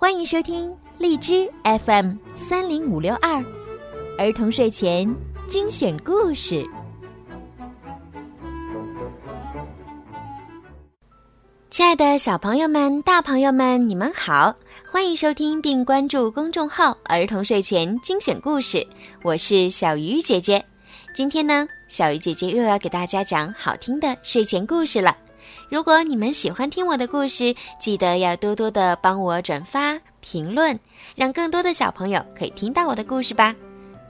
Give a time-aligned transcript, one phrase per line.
[0.00, 3.44] 欢迎收听荔枝 FM 三零五六二
[4.16, 5.12] 儿童睡前
[5.48, 6.64] 精选故事。
[11.68, 14.54] 亲爱的小朋友们、大朋友们，你们好！
[14.86, 18.86] 欢迎收听并关注公众号“儿童睡前精选故事”，
[19.24, 20.64] 我是小鱼姐姐。
[21.12, 25.16] 今天呢，小鱼姐姐又要给大家讲好听的睡前故事了。
[25.68, 30.78] 如果你们喜欢听我的故事，记得要多多的帮我转发、评论，
[31.14, 33.54] 让更多的小朋友可以听到我的故事吧。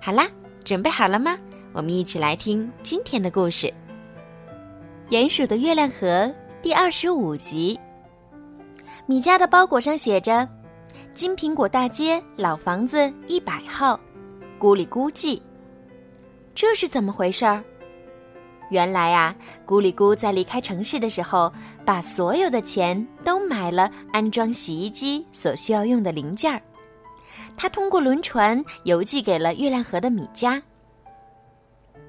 [0.00, 0.28] 好啦，
[0.64, 1.38] 准备好了吗？
[1.72, 3.66] 我们一起来听今天的故事
[5.10, 6.06] 《鼹鼠的月亮河》
[6.62, 7.78] 第二十五集。
[9.06, 10.48] 米家的包裹上写着
[11.14, 13.98] ：“金苹果大街老房子一百号，
[14.58, 15.40] 咕里咕叽。”
[16.54, 17.62] 这是怎么回事儿？
[18.70, 19.34] 原来啊，
[19.66, 21.52] 咕里咕在离开城市的时候，
[21.84, 26.60] 把所有的钱都买了安装洗衣机所需要用的零件儿。
[27.56, 30.62] 他通过轮船邮寄给了月亮河的米家。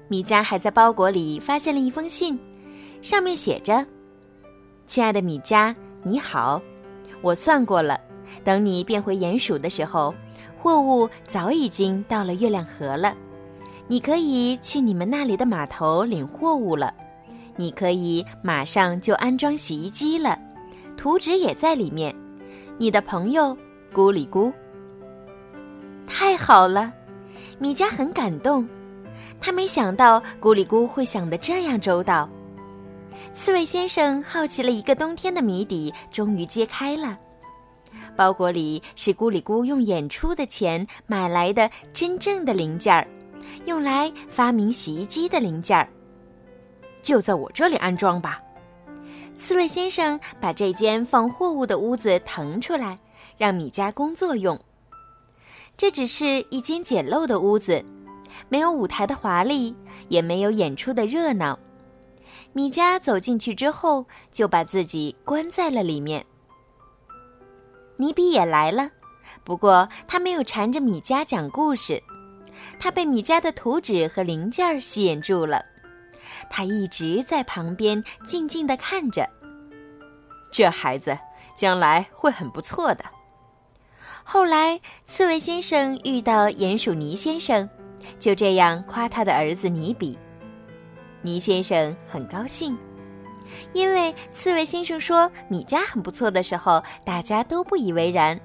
[0.08, 2.38] 米家还在包裹里发现了一封信，
[3.00, 3.86] 上面写着
[4.86, 6.60] ：“亲爱的米家，你好，
[7.22, 7.98] 我算过了，
[8.44, 10.14] 等你变回鼹鼠的时候，
[10.58, 13.16] 货物早已经到了月亮河了。”
[13.90, 16.94] 你可以去你们那里的码头领货物了，
[17.56, 20.38] 你可以马上就安装洗衣机了，
[20.96, 22.14] 图纸也在里面。
[22.78, 23.56] 你的朋友
[23.92, 24.52] 咕里咕。
[26.06, 26.92] 太好了，
[27.58, 28.64] 米迦很感动，
[29.40, 32.30] 他没想到咕里咕会想得这样周到。
[33.34, 37.18] 刺猬先生好奇了一个冬天的谜底终于揭开了，
[38.14, 43.04] 包裹里是咕里咕用演出的钱买来的真正的零件儿。
[43.64, 45.88] 用来发明洗衣机的零件儿，
[47.02, 48.40] 就在我这里安装吧。
[49.36, 52.98] 刺猬先生把这间放货物的屋子腾出来，
[53.38, 54.60] 让米家工作用。
[55.76, 57.82] 这只是一间简陋的屋子，
[58.50, 59.74] 没有舞台的华丽，
[60.08, 61.58] 也没有演出的热闹。
[62.52, 66.26] 米家走进去之后，就把自己关在了里面。
[67.96, 68.90] 尼比也来了，
[69.42, 72.02] 不过他没有缠着米家讲故事。
[72.78, 75.64] 他被米家的图纸和零件吸引住了，
[76.48, 79.28] 他一直在旁边静静地看着。
[80.50, 81.16] 这孩子
[81.56, 83.04] 将来会很不错的。
[84.24, 87.68] 后来，刺猬先生遇到鼹鼠尼先生，
[88.18, 90.18] 就这样夸他的儿子尼比。
[91.22, 92.78] 尼先生很高兴，
[93.72, 98.40] 因为刺猬先生说米家很不错的时候，大家都不以为然。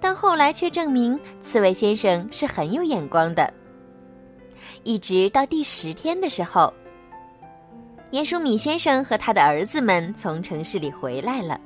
[0.00, 3.52] 但后来却证明，刺猬先生是很有眼光的。
[4.84, 6.72] 一直到第十天的时候，
[8.12, 11.60] 鼹鼠米先生和他的儿子们从城市里回来了。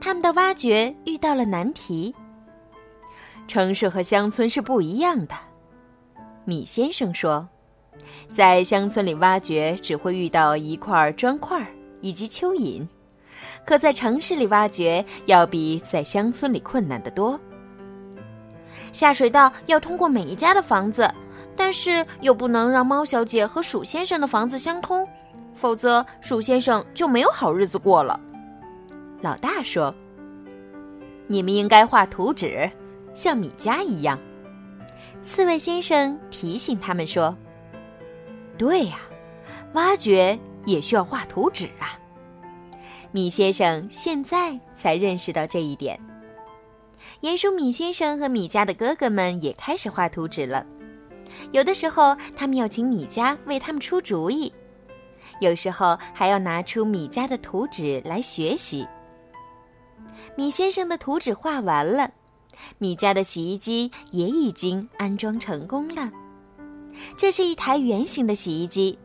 [0.00, 2.14] 他们的挖掘遇到了难题。
[3.46, 5.34] 城市和乡村是不一样的，
[6.44, 7.48] 米先生说，
[8.28, 11.64] 在乡村里挖掘只会遇到一块砖块
[12.00, 12.86] 以及蚯蚓。
[13.66, 17.38] 可在城市里挖掘要比在乡村里困难得多。
[18.92, 21.12] 下水道要通过每一家的房子，
[21.56, 25.06] 但是又不能让猫小姐和鼠先生的房子相通，
[25.54, 28.18] 否则鼠先生就没有好日子过了。
[29.20, 29.92] 老大说
[31.26, 32.70] ：“你们应该画图纸，
[33.14, 34.18] 像米家一样。”
[35.20, 37.36] 刺猬先生提醒他们说
[38.56, 38.98] ：“对呀，
[39.72, 41.98] 挖掘也需要画图纸啊。”
[43.12, 45.98] 米先生现在才认识到这一点。
[47.22, 50.64] 鼹鼠米先生和米家的哥哥们也开始画图纸了。
[51.52, 54.52] 有的时候，他们要请米家为他们出主意；
[55.40, 58.86] 有时候，还要拿出米家的图纸来学习。
[60.36, 62.10] 米先生的图纸画完了，
[62.78, 66.10] 米家的洗衣机也已经安装成功了。
[67.16, 68.98] 这是一台圆形的洗衣机。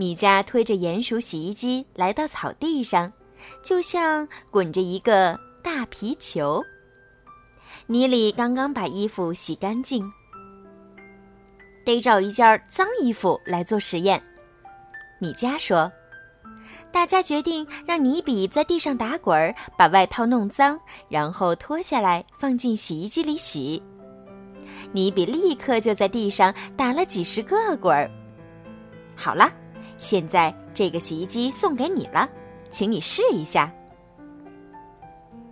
[0.00, 3.12] 米加推着鼹鼠洗衣机来到草地上。
[3.62, 6.64] 就像滚着一个大皮球。
[7.86, 10.10] 尼里刚刚把衣服洗干净，
[11.84, 14.22] 得找一件脏衣服来做实验。
[15.18, 15.92] 米加说
[16.90, 20.80] ：“大家决定让尼比在地上打滚，把外套弄脏，
[21.10, 23.82] 然后脱下来放进洗衣机里洗。”
[24.92, 28.10] 尼比立刻就在地上打了几十个滚儿。
[29.14, 29.52] 好了，
[30.00, 32.28] 现在这个洗衣机送给你了。
[32.72, 33.72] 请你试一下。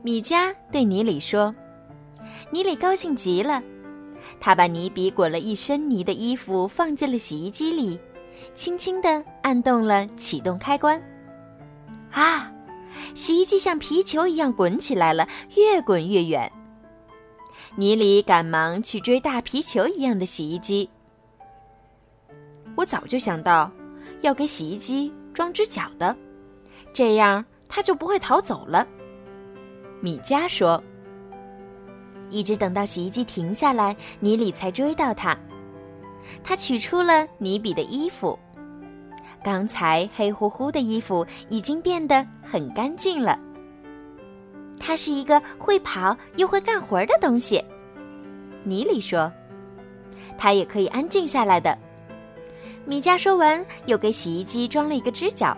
[0.02, 1.54] 米迦对尼里说
[2.50, 3.60] ：“尼里高兴极了，
[4.40, 7.98] 他把尼比滚了一身泥的衣服放进了洗衣机里，
[8.54, 11.00] 轻轻地按动了启动开关。
[12.12, 12.50] 啊，
[13.14, 16.50] 洗衣机像皮球一样滚起来了，越滚越远。
[17.74, 20.88] 尼里赶忙去追大皮球一样的洗衣机。
[22.76, 23.70] 我早就想到，
[24.20, 26.14] 要给洗衣机装只脚的，
[26.92, 28.86] 这样它就不会逃走了。
[30.00, 30.82] 米迦说
[32.30, 35.36] ：“一直等到洗衣机停下来，尼里才追到它。
[36.42, 38.38] 他取出了尼比的衣服，
[39.42, 43.38] 刚才黑乎乎的衣服已经变得很干净了。
[44.78, 47.64] 它是一个会跑又会干活的东西。”
[48.62, 49.32] 尼里说
[50.36, 51.76] ：“它也可以安静下来的。”
[52.88, 55.54] 米迦说完，又给洗衣机装了一个支脚。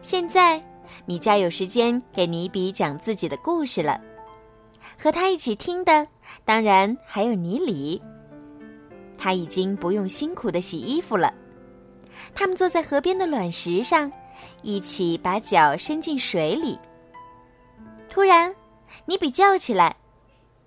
[0.00, 0.64] 现在，
[1.04, 4.00] 米迦有时间给尼比讲自己的故事了。
[4.98, 6.08] 和他一起听的，
[6.42, 8.00] 当然还有尼里。
[9.18, 11.34] 他已经不用辛苦的洗衣服了。
[12.34, 14.10] 他们坐在河边的卵石上，
[14.62, 16.78] 一起把脚伸进水里。
[18.08, 18.54] 突然，
[19.04, 19.94] 尼比叫起来：“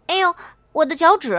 [0.06, 0.35] 哎呦，
[0.73, 1.35] 我的脚趾！”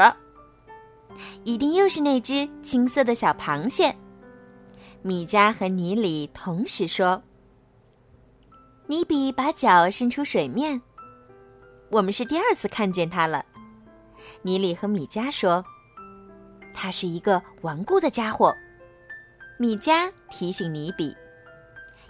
[1.44, 3.94] 一定又是那只青色的小螃蟹。
[5.06, 7.22] 米加和尼里同时说
[8.88, 10.82] ：“尼比把脚伸出水面，
[11.90, 13.46] 我们是第二次看见他了。”
[14.42, 15.64] 尼里和米加说
[16.74, 18.52] ：“他是一个顽固的家伙。”
[19.60, 21.16] 米加提醒尼比：“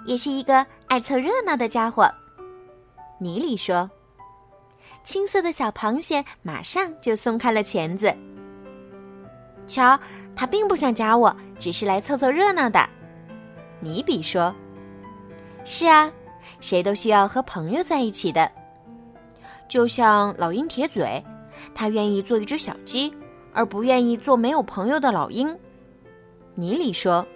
[0.07, 2.11] 也是一个爱凑热闹的家伙。”
[3.21, 3.91] 尼里说
[5.05, 8.11] ：“青色的小螃蟹马上就松开了钳子。”
[9.69, 10.01] 瞧。
[10.39, 12.89] 他并不想夹我，只是来凑凑热闹的。
[13.81, 14.55] 尼比说
[15.65, 16.11] ：“是啊，
[16.61, 18.51] 谁都需要和朋友在一起的。
[19.69, 21.23] 就像老鹰铁嘴，
[21.75, 23.13] 他愿意做一只小鸡，
[23.53, 25.57] 而不愿意做没有朋友的老鹰。”
[26.55, 27.27] 尼里说：“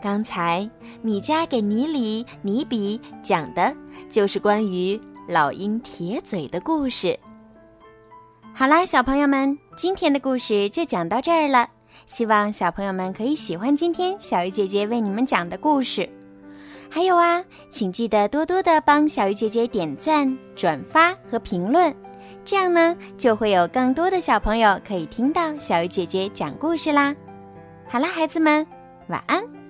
[0.00, 0.68] 刚才
[1.00, 3.74] 米加给尼里、尼比讲的
[4.08, 7.18] 就是关于老鹰铁嘴的故事。”
[8.54, 11.68] 好啦，小朋友们，今天的故事就讲到这儿了。
[12.12, 16.06] 希望小朋友们可以喜欢今天小鱼姐姐为你们讲的故事。
[16.90, 21.94] 还有啊，请记得多多的帮小鱼姐姐点赞、转发和评论，
[22.44, 27.16] 这样呢就会有更多的小朋友可以听到小鱼姐姐讲故事啦。
[27.88, 28.66] 好啦，孩子们，
[29.08, 29.61] 晚安。